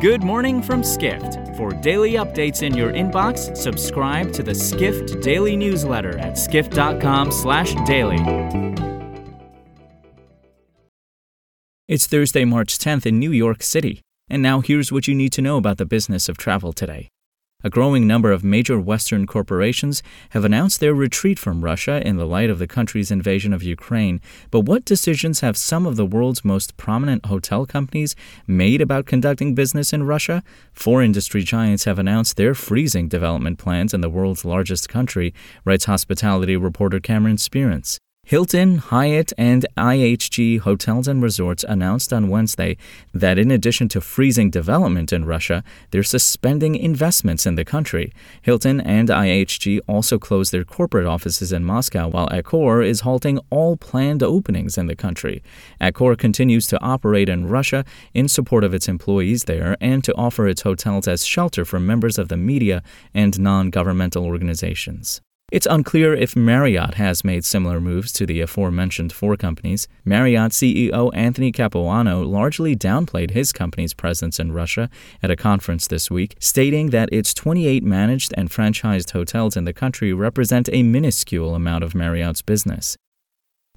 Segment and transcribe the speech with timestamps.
[0.00, 1.54] Good morning from Skift.
[1.58, 8.16] For daily updates in your inbox, subscribe to the Skift Daily newsletter at skift.com/daily.
[11.86, 14.00] It's Thursday, March 10th in New York City.
[14.30, 17.10] And now here's what you need to know about the business of travel today.
[17.62, 22.26] A growing number of major Western corporations have announced their retreat from Russia in the
[22.26, 24.20] light of the country's invasion of Ukraine.
[24.50, 29.54] But what decisions have some of the world's most prominent hotel companies made about conducting
[29.54, 30.42] business in Russia?
[30.72, 35.34] Four industry giants have announced their freezing development plans in the world's largest country,
[35.64, 37.98] writes hospitality reporter Cameron Sperance.
[38.30, 42.76] Hilton, Hyatt, and IHG Hotels and Resorts announced on Wednesday
[43.12, 48.12] that in addition to freezing development in Russia, they're suspending investments in the country.
[48.40, 53.76] Hilton and IHG also closed their corporate offices in Moscow, while Accor is halting all
[53.76, 55.42] planned openings in the country.
[55.80, 60.46] Accor continues to operate in Russia in support of its employees there and to offer
[60.46, 62.80] its hotels as shelter for members of the media
[63.12, 65.20] and non governmental organizations.
[65.50, 69.88] It's unclear if Marriott has made similar moves to the aforementioned four companies.
[70.04, 74.88] Marriott CEO Anthony Capuano largely downplayed his company's presence in Russia
[75.24, 79.72] at a conference this week, stating that its 28 managed and franchised hotels in the
[79.72, 82.96] country represent a minuscule amount of Marriott's business.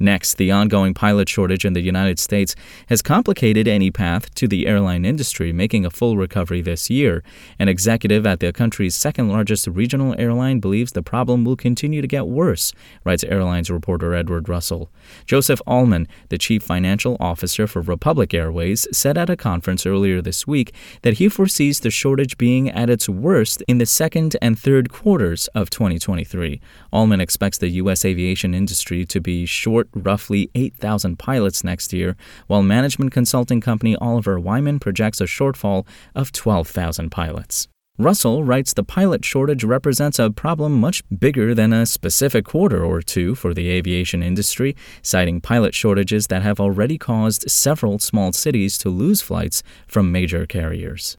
[0.03, 4.67] Next, the ongoing pilot shortage in the United States has complicated any path to the
[4.67, 7.23] airline industry making a full recovery this year.
[7.57, 12.07] An executive at the country's second largest regional airline believes the problem will continue to
[12.07, 12.73] get worse,
[13.05, 14.91] writes airlines reporter Edward Russell.
[15.25, 20.45] Joseph Allman, the chief financial officer for Republic Airways, said at a conference earlier this
[20.45, 24.91] week that he foresees the shortage being at its worst in the second and third
[24.91, 26.59] quarters of 2023.
[26.91, 28.03] Allman expects the U.S.
[28.03, 32.15] aviation industry to be short roughly 8,000 pilots next year,
[32.47, 37.67] while management consulting company Oliver Wyman projects a shortfall of 12,000 pilots.
[37.99, 43.03] Russell writes the pilot shortage represents a problem much bigger than a specific quarter or
[43.03, 48.79] two for the aviation industry, citing pilot shortages that have already caused several small cities
[48.79, 51.17] to lose flights from major carriers.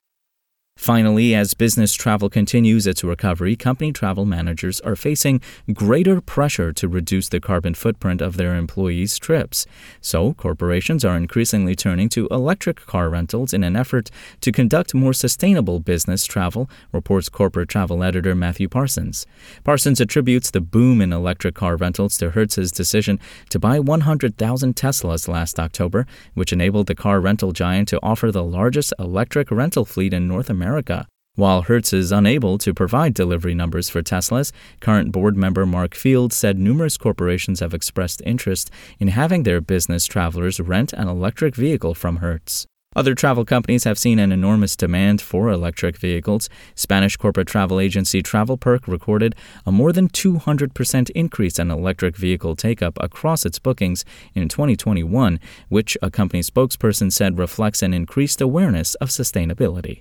[0.84, 5.40] Finally, as business travel continues its recovery, company travel managers are facing
[5.72, 9.64] greater pressure to reduce the carbon footprint of their employees' trips.
[10.02, 14.10] So, corporations are increasingly turning to electric car rentals in an effort
[14.42, 19.26] to conduct more sustainable business travel, reports corporate travel editor Matthew Parsons.
[19.64, 23.18] Parsons attributes the boom in electric car rentals to Hertz's decision
[23.48, 28.44] to buy 100,000 Teslas last October, which enabled the car rental giant to offer the
[28.44, 31.06] largest electric rental fleet in North America America.
[31.36, 36.34] While Hertz is unable to provide delivery numbers for Teslas, current board member Mark Fields
[36.34, 41.94] said numerous corporations have expressed interest in having their business travelers rent an electric vehicle
[41.94, 42.66] from Hertz.
[42.96, 46.48] Other travel companies have seen an enormous demand for electric vehicles.
[46.74, 52.82] Spanish corporate travel agency TravelPerk recorded a more than 200% increase in electric vehicle take
[52.82, 54.04] up across its bookings
[54.34, 60.00] in 2021, which a company spokesperson said reflects an increased awareness of sustainability.